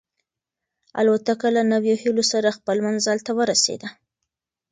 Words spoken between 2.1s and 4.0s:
سره خپل منزل ته ورسېده.